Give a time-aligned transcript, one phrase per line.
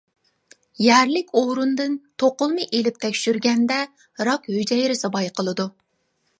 [0.85, 3.79] يەرلىك ئورۇندىن توقۇلما ئېلىپ تەكشۈرگەندە
[4.31, 5.71] راك ھۈجەيرىسى بايقىلىدۇ.